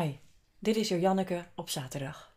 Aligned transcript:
Hi, 0.00 0.18
dit 0.58 0.76
is 0.76 0.88
Janneke 0.88 1.44
op 1.54 1.68
zaterdag. 1.68 2.36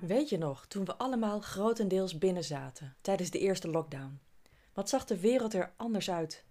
Weet 0.00 0.28
je 0.28 0.38
nog, 0.38 0.66
toen 0.66 0.84
we 0.84 0.96
allemaal 0.96 1.40
grotendeels 1.40 2.18
binnen 2.18 2.44
zaten 2.44 2.96
tijdens 3.00 3.30
de 3.30 3.38
eerste 3.38 3.68
lockdown? 3.68 4.20
Wat 4.72 4.88
zag 4.88 5.04
de 5.04 5.20
wereld 5.20 5.54
er 5.54 5.72
anders 5.76 6.10
uit? 6.10 6.44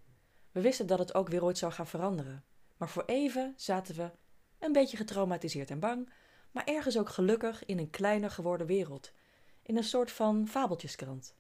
We 0.52 0.62
wisten 0.62 0.88
dat 0.88 1.00
het 1.00 1.14
ook 1.14 1.30
weer 1.30 1.44
ooit 1.44 1.58
zou 1.58 1.72
gaan 1.72 1.88
veranderen. 1.88 2.44
Maar 2.78 2.90
voor 2.90 3.06
even 3.06 3.54
zaten 3.56 3.96
we 3.96 4.12
een 4.60 4.72
beetje 4.72 4.98
getraumatiseerd 4.98 5.70
en 5.70 5.80
bang, 5.80 6.10
maar 6.52 6.66
ergens 6.66 6.98
ook 6.98 7.10
gelukkig 7.10 7.66
in 7.66 7.80
een 7.80 7.90
kleiner 7.90 8.32
geworden 8.32 8.68
wereld. 8.68 9.12
In 9.62 9.78
een 9.78 9.84
soort 9.84 10.12
van 10.12 10.48
fabeltjeskrant. 10.48 11.36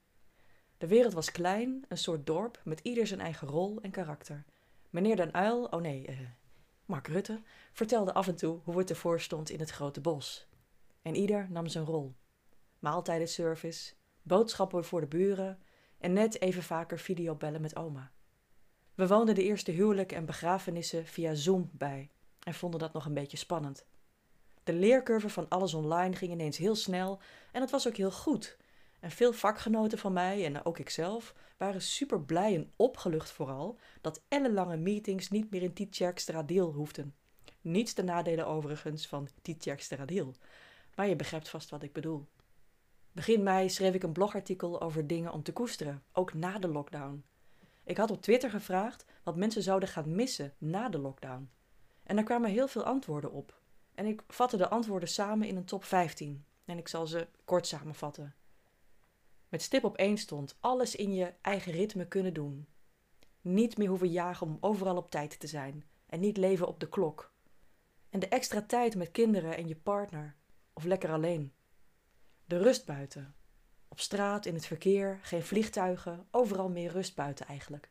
De 0.77 0.87
wereld 0.87 1.13
was 1.13 1.31
klein, 1.31 1.85
een 1.87 1.97
soort 1.97 2.25
dorp 2.25 2.61
met 2.63 2.79
ieder 2.79 3.07
zijn 3.07 3.19
eigen 3.19 3.47
rol 3.47 3.81
en 3.81 3.91
karakter. 3.91 4.45
Meneer 4.89 5.15
Den 5.15 5.33
Uil, 5.33 5.63
oh 5.63 5.81
nee, 5.81 6.07
eh, 6.07 6.17
Mark 6.85 7.07
Rutte, 7.07 7.41
vertelde 7.71 8.13
af 8.13 8.27
en 8.27 8.35
toe 8.35 8.59
hoe 8.63 8.77
het 8.77 8.89
ervoor 8.89 9.21
stond 9.21 9.49
in 9.49 9.59
het 9.59 9.69
grote 9.69 10.01
bos. 10.01 10.47
En 11.01 11.15
ieder 11.15 11.47
nam 11.49 11.67
zijn 11.67 11.85
rol. 11.85 12.15
Maaltijdenservice, 12.79 13.93
boodschappen 14.21 14.85
voor 14.85 15.01
de 15.01 15.07
buren 15.07 15.59
en 15.97 16.13
net 16.13 16.41
even 16.41 16.63
vaker 16.63 16.99
videobellen 16.99 17.61
met 17.61 17.75
oma. 17.75 18.11
We 19.01 19.07
woonden 19.07 19.35
de 19.35 19.43
eerste 19.43 19.71
huwelijk 19.71 20.11
en 20.11 20.25
begrafenissen 20.25 21.05
via 21.05 21.33
Zoom 21.33 21.69
bij 21.73 22.09
en 22.39 22.53
vonden 22.53 22.79
dat 22.79 22.93
nog 22.93 23.05
een 23.05 23.13
beetje 23.13 23.37
spannend. 23.37 23.85
De 24.63 24.73
leercurve 24.73 25.29
van 25.29 25.49
alles 25.49 25.73
online 25.73 26.15
ging 26.15 26.31
ineens 26.31 26.57
heel 26.57 26.75
snel 26.75 27.19
en 27.51 27.61
het 27.61 27.71
was 27.71 27.87
ook 27.87 27.95
heel 27.95 28.11
goed. 28.11 28.57
En 28.99 29.11
veel 29.11 29.33
vakgenoten 29.33 29.97
van 29.97 30.13
mij 30.13 30.45
en 30.45 30.65
ook 30.65 30.79
ikzelf 30.79 31.33
waren 31.57 31.81
super 31.81 32.21
blij 32.21 32.55
en 32.55 32.71
opgelucht 32.75 33.31
vooral 33.31 33.79
dat 34.01 34.23
ellenlange 34.27 34.77
meetings 34.77 35.29
niet 35.29 35.51
meer 35.51 35.61
in 35.61 35.73
Tietjerkstradiel 35.73 36.71
hoefden. 36.71 37.15
Niets 37.61 37.93
de 37.93 38.03
nadelen 38.03 38.47
overigens 38.47 39.07
van 39.07 39.27
Tietjerkstradiel, 39.41 40.35
maar 40.95 41.07
je 41.07 41.15
begrijpt 41.15 41.49
vast 41.49 41.69
wat 41.69 41.83
ik 41.83 41.93
bedoel. 41.93 42.27
Begin 43.11 43.43
mei 43.43 43.69
schreef 43.69 43.93
ik 43.93 44.03
een 44.03 44.11
blogartikel 44.11 44.81
over 44.81 45.07
dingen 45.07 45.31
om 45.31 45.43
te 45.43 45.53
koesteren, 45.53 46.03
ook 46.11 46.33
na 46.33 46.59
de 46.59 46.67
lockdown. 46.67 47.23
Ik 47.91 47.97
had 47.97 48.11
op 48.11 48.21
Twitter 48.21 48.49
gevraagd 48.49 49.05
wat 49.23 49.35
mensen 49.35 49.61
zouden 49.61 49.89
gaan 49.89 50.15
missen 50.15 50.53
na 50.57 50.89
de 50.89 50.97
lockdown. 50.97 51.49
En 52.03 52.15
daar 52.15 52.25
kwamen 52.25 52.49
heel 52.49 52.67
veel 52.67 52.83
antwoorden 52.83 53.31
op. 53.31 53.61
En 53.95 54.05
ik 54.05 54.23
vatte 54.27 54.57
de 54.57 54.69
antwoorden 54.69 55.09
samen 55.09 55.47
in 55.47 55.55
een 55.55 55.65
top 55.65 55.83
15. 55.83 56.45
En 56.65 56.77
ik 56.77 56.87
zal 56.87 57.07
ze 57.07 57.27
kort 57.45 57.67
samenvatten. 57.67 58.35
Met 59.49 59.61
stip 59.61 59.83
op 59.83 59.97
één 59.97 60.17
stond 60.17 60.57
alles 60.59 60.95
in 60.95 61.13
je 61.13 61.33
eigen 61.41 61.71
ritme 61.71 62.07
kunnen 62.07 62.33
doen. 62.33 62.67
Niet 63.41 63.77
meer 63.77 63.89
hoeven 63.89 64.11
jagen 64.11 64.47
om 64.47 64.57
overal 64.61 64.97
op 64.97 65.11
tijd 65.11 65.39
te 65.39 65.47
zijn. 65.47 65.83
En 66.05 66.19
niet 66.19 66.37
leven 66.37 66.67
op 66.67 66.79
de 66.79 66.89
klok. 66.89 67.33
En 68.09 68.19
de 68.19 68.27
extra 68.27 68.61
tijd 68.61 68.95
met 68.95 69.11
kinderen 69.11 69.57
en 69.57 69.67
je 69.67 69.75
partner. 69.75 70.35
Of 70.73 70.83
lekker 70.83 71.11
alleen. 71.11 71.53
De 72.45 72.57
rust 72.57 72.85
buiten. 72.85 73.35
Op 73.91 73.99
straat, 73.99 74.45
in 74.45 74.53
het 74.53 74.65
verkeer, 74.65 75.19
geen 75.21 75.43
vliegtuigen, 75.43 76.27
overal 76.31 76.69
meer 76.69 76.91
rust 76.91 77.15
buiten 77.15 77.45
eigenlijk. 77.47 77.89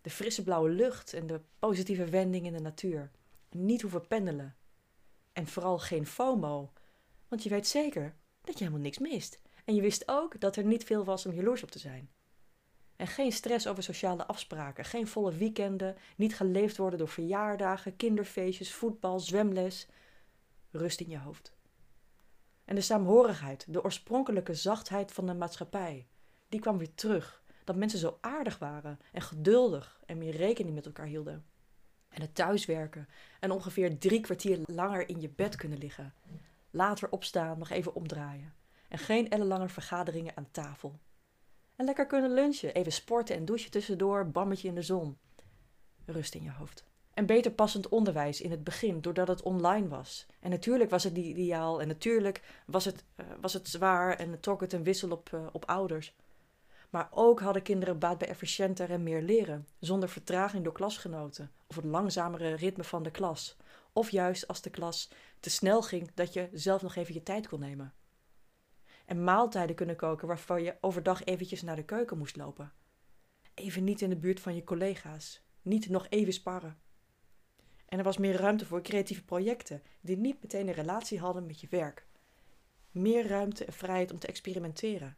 De 0.00 0.10
frisse 0.10 0.42
blauwe 0.42 0.68
lucht 0.68 1.12
en 1.12 1.26
de 1.26 1.40
positieve 1.58 2.04
wending 2.04 2.46
in 2.46 2.52
de 2.52 2.60
natuur. 2.60 3.10
Niet 3.50 3.82
hoeven 3.82 4.06
pendelen. 4.06 4.56
En 5.32 5.46
vooral 5.46 5.78
geen 5.78 6.06
FOMO, 6.06 6.72
want 7.28 7.42
je 7.42 7.48
weet 7.48 7.66
zeker 7.66 8.14
dat 8.40 8.58
je 8.58 8.64
helemaal 8.64 8.84
niks 8.84 8.98
mist. 8.98 9.40
En 9.64 9.74
je 9.74 9.80
wist 9.80 10.02
ook 10.08 10.40
dat 10.40 10.56
er 10.56 10.64
niet 10.64 10.84
veel 10.84 11.04
was 11.04 11.26
om 11.26 11.32
jaloers 11.32 11.62
op 11.62 11.70
te 11.70 11.78
zijn. 11.78 12.10
En 12.96 13.06
geen 13.06 13.32
stress 13.32 13.66
over 13.66 13.82
sociale 13.82 14.26
afspraken, 14.26 14.84
geen 14.84 15.06
volle 15.06 15.32
weekenden, 15.32 15.96
niet 16.16 16.36
geleefd 16.36 16.76
worden 16.76 16.98
door 16.98 17.08
verjaardagen, 17.08 17.96
kinderfeestjes, 17.96 18.74
voetbal, 18.74 19.20
zwemles. 19.20 19.86
Rust 20.70 21.00
in 21.00 21.08
je 21.08 21.18
hoofd. 21.18 21.55
En 22.66 22.74
de 22.74 22.80
saamhorigheid, 22.80 23.64
de 23.68 23.84
oorspronkelijke 23.84 24.54
zachtheid 24.54 25.12
van 25.12 25.26
de 25.26 25.34
maatschappij, 25.34 26.06
die 26.48 26.60
kwam 26.60 26.78
weer 26.78 26.94
terug. 26.94 27.42
Dat 27.64 27.76
mensen 27.76 27.98
zo 27.98 28.18
aardig 28.20 28.58
waren 28.58 28.98
en 29.12 29.22
geduldig 29.22 30.00
en 30.06 30.18
meer 30.18 30.36
rekening 30.36 30.74
met 30.74 30.86
elkaar 30.86 31.06
hielden. 31.06 31.44
En 32.08 32.20
het 32.20 32.34
thuiswerken 32.34 33.08
en 33.40 33.50
ongeveer 33.50 33.98
drie 33.98 34.20
kwartier 34.20 34.58
langer 34.64 35.08
in 35.08 35.20
je 35.20 35.28
bed 35.28 35.56
kunnen 35.56 35.78
liggen. 35.78 36.14
Later 36.70 37.10
opstaan, 37.10 37.58
nog 37.58 37.70
even 37.70 37.94
omdraaien. 37.94 38.54
En 38.88 38.98
geen 38.98 39.30
ellenlange 39.30 39.68
vergaderingen 39.68 40.36
aan 40.36 40.50
tafel. 40.50 40.98
En 41.76 41.84
lekker 41.84 42.06
kunnen 42.06 42.34
lunchen, 42.34 42.74
even 42.74 42.92
sporten 42.92 43.36
en 43.36 43.44
douchen 43.44 43.70
tussendoor, 43.70 44.30
bammetje 44.30 44.68
in 44.68 44.74
de 44.74 44.82
zon. 44.82 45.18
Rust 46.04 46.34
in 46.34 46.42
je 46.42 46.50
hoofd. 46.50 46.84
En 47.16 47.26
beter 47.26 47.50
passend 47.50 47.88
onderwijs 47.88 48.40
in 48.40 48.50
het 48.50 48.64
begin, 48.64 49.00
doordat 49.00 49.28
het 49.28 49.42
online 49.42 49.88
was. 49.88 50.26
En 50.40 50.50
natuurlijk 50.50 50.90
was 50.90 51.04
het 51.04 51.16
ideaal 51.16 51.80
en 51.80 51.88
natuurlijk 51.88 52.42
was 52.66 52.84
het, 52.84 53.04
uh, 53.16 53.26
was 53.40 53.52
het 53.52 53.68
zwaar 53.68 54.16
en 54.16 54.40
trok 54.40 54.60
het 54.60 54.72
een 54.72 54.82
wissel 54.82 55.10
op, 55.10 55.30
uh, 55.34 55.46
op 55.52 55.64
ouders. 55.64 56.14
Maar 56.90 57.08
ook 57.10 57.40
hadden 57.40 57.62
kinderen 57.62 57.98
baat 57.98 58.18
bij 58.18 58.28
efficiënter 58.28 58.90
en 58.90 59.02
meer 59.02 59.22
leren, 59.22 59.66
zonder 59.78 60.08
vertraging 60.08 60.64
door 60.64 60.72
klasgenoten 60.72 61.52
of 61.66 61.76
het 61.76 61.84
langzamere 61.84 62.54
ritme 62.54 62.84
van 62.84 63.02
de 63.02 63.10
klas. 63.10 63.56
Of 63.92 64.10
juist 64.10 64.48
als 64.48 64.62
de 64.62 64.70
klas 64.70 65.10
te 65.40 65.50
snel 65.50 65.82
ging 65.82 66.10
dat 66.14 66.32
je 66.32 66.48
zelf 66.52 66.82
nog 66.82 66.94
even 66.94 67.14
je 67.14 67.22
tijd 67.22 67.48
kon 67.48 67.60
nemen. 67.60 67.94
En 69.06 69.24
maaltijden 69.24 69.76
kunnen 69.76 69.96
koken 69.96 70.28
waarvan 70.28 70.62
je 70.62 70.76
overdag 70.80 71.24
eventjes 71.24 71.62
naar 71.62 71.76
de 71.76 71.84
keuken 71.84 72.18
moest 72.18 72.36
lopen. 72.36 72.72
Even 73.54 73.84
niet 73.84 74.00
in 74.00 74.10
de 74.10 74.16
buurt 74.16 74.40
van 74.40 74.54
je 74.54 74.64
collega's, 74.64 75.42
niet 75.62 75.88
nog 75.88 76.06
even 76.08 76.32
sparren. 76.32 76.84
En 77.88 77.98
er 77.98 78.04
was 78.04 78.18
meer 78.18 78.36
ruimte 78.36 78.66
voor 78.66 78.82
creatieve 78.82 79.24
projecten 79.24 79.82
die 80.00 80.16
niet 80.16 80.42
meteen 80.42 80.68
een 80.68 80.74
relatie 80.74 81.18
hadden 81.18 81.46
met 81.46 81.60
je 81.60 81.66
werk. 81.70 82.06
Meer 82.90 83.26
ruimte 83.26 83.64
en 83.64 83.72
vrijheid 83.72 84.12
om 84.12 84.18
te 84.18 84.26
experimenteren. 84.26 85.16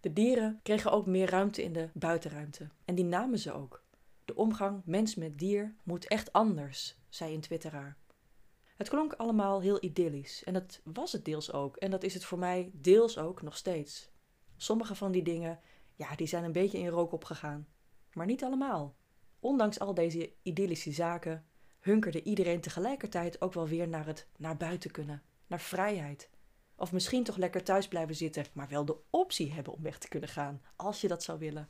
De 0.00 0.12
dieren 0.12 0.60
kregen 0.62 0.90
ook 0.90 1.06
meer 1.06 1.30
ruimte 1.30 1.62
in 1.62 1.72
de 1.72 1.88
buitenruimte. 1.92 2.68
En 2.84 2.94
die 2.94 3.04
namen 3.04 3.38
ze 3.38 3.52
ook. 3.52 3.84
De 4.24 4.34
omgang 4.34 4.82
mens 4.84 5.14
met 5.14 5.38
dier 5.38 5.74
moet 5.82 6.08
echt 6.08 6.32
anders, 6.32 6.96
zei 7.08 7.34
een 7.34 7.40
twitteraar. 7.40 7.96
Het 8.76 8.88
klonk 8.88 9.12
allemaal 9.12 9.60
heel 9.60 9.84
idyllisch 9.84 10.44
en 10.44 10.52
dat 10.52 10.80
was 10.84 11.12
het 11.12 11.24
deels 11.24 11.52
ook 11.52 11.76
en 11.76 11.90
dat 11.90 12.02
is 12.02 12.14
het 12.14 12.24
voor 12.24 12.38
mij 12.38 12.70
deels 12.72 13.18
ook 13.18 13.42
nog 13.42 13.56
steeds. 13.56 14.10
Sommige 14.56 14.94
van 14.94 15.12
die 15.12 15.22
dingen, 15.22 15.60
ja, 15.94 16.16
die 16.16 16.26
zijn 16.26 16.44
een 16.44 16.52
beetje 16.52 16.78
in 16.78 16.88
rook 16.88 17.12
opgegaan, 17.12 17.66
maar 18.12 18.26
niet 18.26 18.44
allemaal. 18.44 18.94
Ondanks 19.40 19.78
al 19.78 19.94
deze 19.94 20.32
idyllische 20.42 20.92
zaken 20.92 21.46
hunkerde 21.84 22.22
iedereen 22.22 22.60
tegelijkertijd 22.60 23.40
ook 23.40 23.52
wel 23.52 23.68
weer 23.68 23.88
naar 23.88 24.06
het 24.06 24.26
naar 24.36 24.56
buiten 24.56 24.90
kunnen, 24.90 25.22
naar 25.46 25.60
vrijheid. 25.60 26.30
Of 26.76 26.92
misschien 26.92 27.24
toch 27.24 27.36
lekker 27.36 27.64
thuis 27.64 27.88
blijven 27.88 28.14
zitten, 28.14 28.44
maar 28.52 28.68
wel 28.68 28.84
de 28.84 28.96
optie 29.10 29.52
hebben 29.52 29.72
om 29.72 29.82
weg 29.82 29.98
te 29.98 30.08
kunnen 30.08 30.28
gaan, 30.28 30.62
als 30.76 31.00
je 31.00 31.08
dat 31.08 31.22
zou 31.22 31.38
willen. 31.38 31.68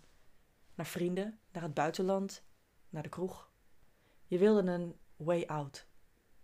Naar 0.75 0.87
vrienden, 0.87 1.39
naar 1.53 1.63
het 1.63 1.75
buitenland, 1.75 2.43
naar 2.89 3.03
de 3.03 3.09
kroeg. 3.09 3.51
Je 4.27 4.39
wilde 4.39 4.71
een 4.71 4.97
way 5.17 5.45
out. 5.47 5.87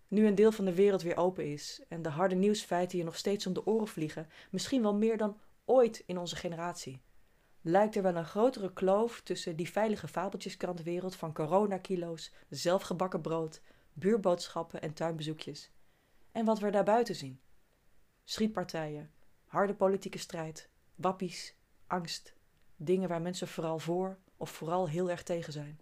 Nu 0.08 0.26
een 0.26 0.34
deel 0.34 0.52
van 0.52 0.64
de 0.64 0.75
wereld 0.75 1.02
weer 1.02 1.16
open 1.16 1.52
is 1.52 1.84
en 1.88 2.02
de 2.02 2.08
harde 2.08 2.34
nieuwsfeiten 2.34 2.98
je 2.98 3.04
nog 3.04 3.16
steeds 3.16 3.47
om 3.47 3.52
de 3.52 3.66
oren 3.66 3.88
vliegen, 3.88 4.28
misschien 4.50 4.82
wel 4.82 4.94
meer 4.94 5.16
dan 5.16 5.41
ooit 5.64 6.02
in 6.06 6.19
onze 6.19 6.37
generatie, 6.37 7.02
lijkt 7.60 7.97
er 7.97 8.03
wel 8.03 8.16
een 8.16 8.25
grotere 8.25 8.72
kloof 8.72 9.21
tussen 9.21 9.56
die 9.56 9.71
veilige 9.71 10.09
fabeltjeskrantwereld 10.09 11.16
van 11.16 11.32
coronakilo's, 11.32 12.32
zelfgebakken 12.48 13.21
brood, 13.21 13.62
buurboodschappen 13.93 14.82
en 14.82 14.93
tuinbezoekjes. 14.93 15.73
En 16.32 16.44
wat 16.44 16.58
we 16.58 16.70
daarbuiten 16.70 17.14
zien. 17.14 17.40
Schietpartijen, 18.25 19.11
harde 19.46 19.75
politieke 19.75 20.19
strijd, 20.19 20.69
wappies, 20.94 21.55
angst, 21.87 22.35
dingen 22.76 23.08
waar 23.08 23.23
mensen 23.23 23.49
vooral 23.49 23.79
voor 23.79 24.19
of 24.37 24.50
vooral 24.50 24.88
heel 24.88 25.11
erg 25.11 25.23
tegen 25.23 25.52
zijn. 25.52 25.81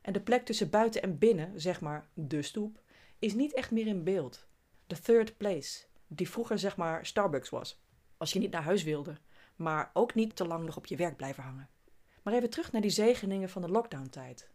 En 0.00 0.12
de 0.12 0.20
plek 0.20 0.44
tussen 0.44 0.70
buiten 0.70 1.02
en 1.02 1.18
binnen, 1.18 1.60
zeg 1.60 1.80
maar 1.80 2.08
de 2.14 2.42
stoep, 2.42 2.82
is 3.18 3.34
niet 3.34 3.54
echt 3.54 3.70
meer 3.70 3.86
in 3.86 4.04
beeld. 4.04 4.46
The 4.86 5.00
third 5.00 5.36
place, 5.36 5.84
die 6.06 6.30
vroeger 6.30 6.58
zeg 6.58 6.76
maar 6.76 7.06
Starbucks 7.06 7.48
was, 7.48 7.82
als 8.16 8.32
je 8.32 8.38
niet 8.38 8.50
naar 8.50 8.62
huis 8.62 8.82
wilde, 8.82 9.18
maar 9.62 9.90
ook 9.92 10.14
niet 10.14 10.36
te 10.36 10.46
lang 10.46 10.64
nog 10.64 10.76
op 10.76 10.86
je 10.86 10.96
werk 10.96 11.16
blijven 11.16 11.42
hangen. 11.42 11.68
Maar 12.22 12.34
even 12.34 12.50
terug 12.50 12.72
naar 12.72 12.80
die 12.80 12.90
zegeningen 12.90 13.48
van 13.48 13.62
de 13.62 13.68
lockdown-tijd. 13.68 14.50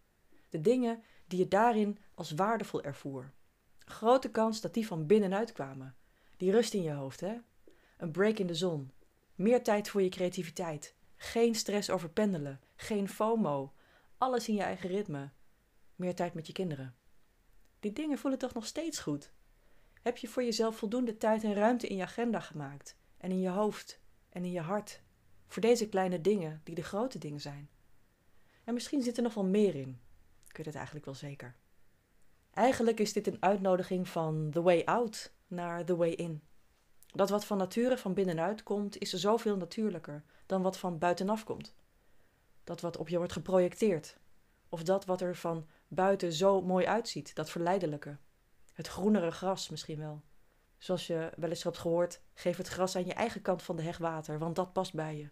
De 0.50 0.62
dingen 0.62 1.04
die 1.27 1.39
je 1.39 1.48
daarin 1.48 1.98
als 2.13 2.31
waardevol 2.31 2.83
ervoer. 2.83 3.31
Grote 3.80 4.31
kans 4.31 4.62
dat 4.62 4.74
die 4.74 4.88
van 4.88 5.06
binnenuit 5.06 5.51
kwamen. 5.51 5.95
Die 6.38 6.51
rust 6.51 6.74
in 6.74 6.81
je 6.81 6.92
hoofd, 6.92 7.19
hè? 7.19 7.38
Een 7.98 8.12
break 8.12 8.38
in 8.38 8.48
de 8.48 8.56
zon. 8.56 8.92
Meer 9.36 9.63
tijd 9.63 9.89
voor 9.89 10.01
je 10.01 10.09
creativiteit. 10.09 10.95
Geen 11.15 11.56
stress 11.56 11.89
over 11.89 12.10
pendelen. 12.10 12.62
Geen 12.75 13.10
FOMO. 13.10 13.74
Alles 14.18 14.48
in 14.48 14.56
je 14.56 14.62
eigen 14.62 14.89
ritme. 14.89 15.30
Meer 15.95 16.15
tijd 16.15 16.33
met 16.33 16.48
je 16.48 16.53
kinderen. 16.53 16.95
Die 17.80 17.94
dingen 17.94 18.18
voelen 18.18 18.39
toch 18.39 18.53
nog 18.53 18.65
steeds 18.65 19.00
goed? 19.00 19.31
Heb 20.01 20.18
je 20.18 20.27
voor 20.27 20.44
jezelf 20.44 20.77
voldoende 20.77 21.18
tijd 21.18 21.44
en 21.44 21.53
ruimte 21.53 21.88
in 21.88 21.95
je 21.95 22.03
agenda 22.03 22.39
gemaakt? 22.39 22.98
En 23.18 23.31
in 23.31 23.39
je 23.39 23.50
hoofd 23.50 24.00
en 24.38 24.45
in 24.45 24.51
je 24.51 24.62
hart? 24.62 25.01
Voor 25.48 25.62
deze 25.62 25.89
kleine 25.89 26.22
dingen 26.22 26.62
die 26.63 26.75
de 26.75 26.84
grote 26.84 27.18
dingen 27.18 27.42
zijn. 27.42 27.69
En 28.63 28.74
misschien 28.74 29.01
zit 29.01 29.18
er 29.18 29.24
nog 29.24 29.34
wel 29.34 29.45
meer 29.45 29.75
in. 29.75 30.00
Ik 30.48 30.57
weet 30.57 30.66
het 30.66 30.75
eigenlijk 30.75 31.06
wel 31.06 31.16
zeker. 31.16 31.56
Eigenlijk 32.54 33.00
is 33.00 33.13
dit 33.13 33.28
een 33.28 33.42
uitnodiging 33.42 34.07
van 34.07 34.50
the 34.51 34.62
way 34.62 34.81
out 34.86 35.34
naar 35.48 35.86
the 35.86 35.95
way 35.95 36.10
in. 36.10 36.42
Dat 37.06 37.30
wat 37.30 37.45
van 37.45 37.57
nature 37.57 37.98
van 37.98 38.13
binnenuit 38.13 38.63
komt, 38.63 38.98
is 38.98 39.10
zoveel 39.10 39.57
natuurlijker 39.57 40.24
dan 40.45 40.62
wat 40.62 40.78
van 40.78 40.98
buitenaf 40.98 41.44
komt. 41.44 41.75
Dat 42.63 42.81
wat 42.81 42.98
op 42.98 43.10
je 43.10 43.18
wordt 43.18 43.34
geprojecteerd. 43.34 44.18
Of 44.69 44.84
dat 44.84 45.06
wat 45.06 45.22
er 45.22 45.36
van 45.36 45.68
buiten 45.88 46.34
zo 46.34 46.62
mooi 46.62 46.86
uitziet, 46.86 47.36
dat 47.36 47.50
verleidelijke. 47.50 48.18
Het 48.74 48.88
groenere 48.88 49.31
gras 49.31 49.69
misschien 49.69 50.00
wel. 50.00 50.22
Zoals 50.77 51.07
je 51.07 51.31
wel 51.35 51.50
eens 51.50 51.63
hebt 51.63 51.77
gehoord, 51.77 52.21
geef 52.33 52.57
het 52.57 52.68
gras 52.68 52.95
aan 52.95 53.06
je 53.06 53.13
eigen 53.13 53.41
kant 53.41 53.63
van 53.63 53.75
de 53.75 53.81
heg 53.81 53.97
water, 53.97 54.39
want 54.39 54.56
dat 54.56 54.74
past 54.74 54.94
bij 54.94 55.18
je. 55.18 55.29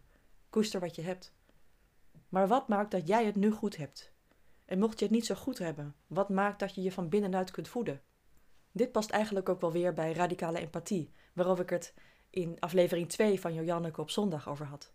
Koester 0.49 0.79
wat 0.79 0.95
je 0.95 1.01
hebt. 1.01 1.33
Maar 2.29 2.47
wat 2.47 2.67
maakt 2.67 2.91
dat 2.91 3.07
jij 3.07 3.25
het 3.25 3.35
nu 3.35 3.51
goed 3.51 3.77
hebt? 3.77 4.13
En 4.65 4.79
mocht 4.79 4.99
je 4.99 5.05
het 5.05 5.13
niet 5.13 5.25
zo 5.25 5.35
goed 5.35 5.57
hebben, 5.57 5.95
wat 6.07 6.29
maakt 6.29 6.59
dat 6.59 6.75
je 6.75 6.81
je 6.81 6.91
van 6.91 7.09
binnenuit 7.09 7.51
kunt 7.51 7.67
voeden? 7.67 8.01
Dit 8.71 8.91
past 8.91 9.09
eigenlijk 9.09 9.49
ook 9.49 9.61
wel 9.61 9.71
weer 9.71 9.93
bij 9.93 10.13
radicale 10.13 10.59
empathie, 10.59 11.11
waarover 11.33 11.63
ik 11.63 11.69
het 11.69 11.93
in 12.29 12.59
aflevering 12.59 13.09
2 13.09 13.39
van 13.39 13.53
Jojanneke 13.53 14.01
op 14.01 14.09
zondag 14.09 14.49
over 14.49 14.65
had. 14.65 14.93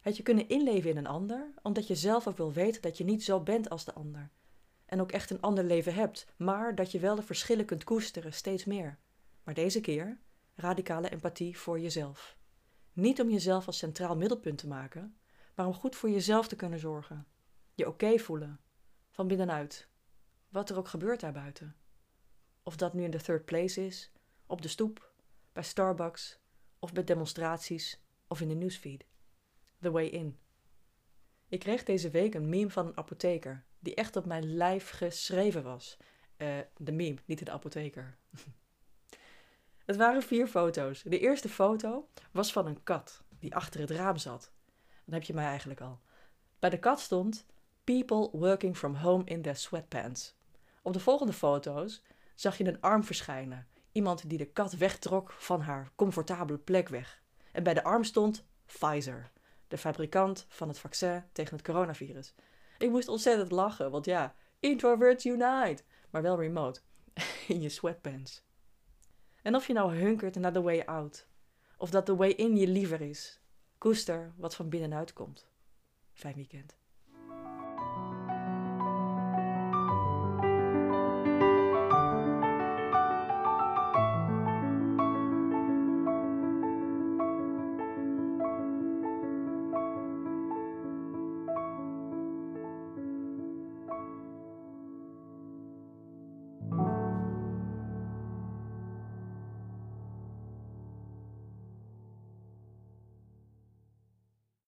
Het 0.00 0.16
je 0.16 0.22
kunnen 0.22 0.48
inleven 0.48 0.90
in 0.90 0.96
een 0.96 1.06
ander, 1.06 1.52
omdat 1.62 1.86
je 1.86 1.94
zelf 1.94 2.26
ook 2.26 2.36
wil 2.36 2.52
weten 2.52 2.82
dat 2.82 2.98
je 2.98 3.04
niet 3.04 3.24
zo 3.24 3.40
bent 3.40 3.70
als 3.70 3.84
de 3.84 3.92
ander. 3.92 4.30
En 4.86 5.00
ook 5.00 5.12
echt 5.12 5.30
een 5.30 5.40
ander 5.40 5.64
leven 5.64 5.94
hebt, 5.94 6.26
maar 6.36 6.74
dat 6.74 6.92
je 6.92 6.98
wel 6.98 7.14
de 7.14 7.22
verschillen 7.22 7.64
kunt 7.64 7.84
koesteren, 7.84 8.32
steeds 8.32 8.64
meer. 8.64 8.98
Maar 9.42 9.54
deze 9.54 9.80
keer 9.80 10.20
radicale 10.54 11.08
empathie 11.08 11.58
voor 11.58 11.80
jezelf. 11.80 12.36
Niet 12.92 13.20
om 13.20 13.30
jezelf 13.30 13.66
als 13.66 13.78
centraal 13.78 14.16
middelpunt 14.16 14.58
te 14.58 14.66
maken, 14.66 15.16
maar 15.54 15.66
om 15.66 15.74
goed 15.74 15.96
voor 15.96 16.10
jezelf 16.10 16.48
te 16.48 16.56
kunnen 16.56 16.78
zorgen. 16.78 17.26
Je 17.74 17.88
oké 17.88 18.18
voelen, 18.18 18.60
van 19.10 19.28
binnenuit. 19.28 19.88
Wat 20.48 20.70
er 20.70 20.76
ook 20.76 20.88
gebeurt 20.88 21.20
daarbuiten. 21.20 21.76
Of 22.62 22.76
dat 22.76 22.94
nu 22.94 23.02
in 23.02 23.10
de 23.10 23.22
third 23.22 23.44
place 23.44 23.86
is, 23.86 24.12
op 24.46 24.62
de 24.62 24.68
stoep, 24.68 25.12
bij 25.52 25.62
Starbucks, 25.62 26.40
of 26.78 26.92
bij 26.92 27.04
demonstraties 27.04 28.02
of 28.26 28.40
in 28.40 28.48
de 28.48 28.54
newsfeed. 28.54 29.04
The 29.80 29.90
way 29.90 30.06
in. 30.06 30.38
Ik 31.48 31.60
kreeg 31.60 31.84
deze 31.84 32.10
week 32.10 32.34
een 32.34 32.48
meme 32.48 32.70
van 32.70 32.86
een 32.86 32.96
apotheker, 32.96 33.64
die 33.78 33.94
echt 33.94 34.16
op 34.16 34.26
mijn 34.26 34.54
lijf 34.54 34.90
geschreven 34.90 35.62
was. 35.62 35.96
Uh, 36.36 36.58
de 36.76 36.92
meme, 36.92 37.18
niet 37.24 37.44
de 37.44 37.50
apotheker. 37.50 38.18
het 39.92 40.00
waren 40.00 40.22
vier 40.22 40.46
foto's. 40.46 41.02
De 41.02 41.18
eerste 41.18 41.48
foto 41.48 42.08
was 42.30 42.52
van 42.52 42.66
een 42.66 42.82
kat 42.82 43.22
die 43.38 43.54
achter 43.54 43.80
het 43.80 43.90
raam 43.90 44.16
zat. 44.16 44.52
Dan 45.04 45.14
heb 45.14 45.22
je 45.22 45.34
mij 45.34 45.46
eigenlijk 45.46 45.80
al. 45.80 46.00
Bij 46.58 46.70
de 46.70 46.78
kat 46.78 47.00
stond 47.00 47.46
People 47.84 48.28
working 48.32 48.76
from 48.76 48.94
home 48.94 49.24
in 49.24 49.42
their 49.42 49.56
sweatpants. 49.56 50.34
Op 50.82 50.92
de 50.92 51.00
volgende 51.00 51.32
foto's 51.32 52.02
zag 52.34 52.58
je 52.58 52.64
een 52.64 52.80
arm 52.80 53.04
verschijnen. 53.04 53.66
Iemand 53.92 54.28
die 54.28 54.38
de 54.38 54.52
kat 54.52 54.72
wegtrok 54.72 55.32
van 55.32 55.60
haar 55.60 55.90
comfortabele 55.94 56.58
plek 56.58 56.88
weg. 56.88 57.22
En 57.52 57.62
bij 57.62 57.74
de 57.74 57.84
arm 57.84 58.04
stond 58.04 58.44
Pfizer, 58.66 59.30
de 59.68 59.78
fabrikant 59.78 60.46
van 60.48 60.68
het 60.68 60.78
vaccin 60.78 61.24
tegen 61.32 61.56
het 61.56 61.64
coronavirus. 61.64 62.34
Ik 62.78 62.90
moest 62.90 63.08
ontzettend 63.08 63.50
lachen, 63.50 63.90
want 63.90 64.04
ja, 64.04 64.34
introverts 64.60 65.24
unite, 65.24 65.82
maar 66.10 66.22
wel 66.22 66.40
remote, 66.40 66.80
in 67.48 67.60
je 67.60 67.68
sweatpants. 67.68 68.42
En 69.42 69.54
of 69.54 69.66
je 69.66 69.72
nou 69.72 69.94
hunkert 69.94 70.34
naar 70.34 70.52
the 70.52 70.62
way 70.62 70.80
out, 70.80 71.26
of 71.76 71.90
dat 71.90 72.06
the 72.06 72.16
way 72.16 72.30
in 72.30 72.56
je 72.56 72.66
liever 72.66 73.00
is, 73.00 73.40
koester 73.78 74.32
wat 74.36 74.54
van 74.54 74.68
binnenuit 74.68 75.12
komt. 75.12 75.46
Fijn 76.12 76.34
weekend. 76.34 76.81